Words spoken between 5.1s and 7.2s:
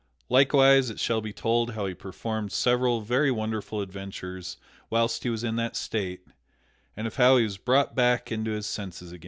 he was in that state, and of